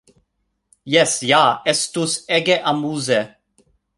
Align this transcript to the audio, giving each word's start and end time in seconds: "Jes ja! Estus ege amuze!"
"Jes 0.93 1.11
ja! 1.31 1.41
Estus 1.75 2.17
ege 2.39 2.57
amuze!" 2.75 3.23